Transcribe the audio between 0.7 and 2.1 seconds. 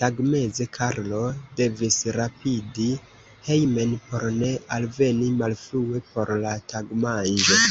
Karlo devis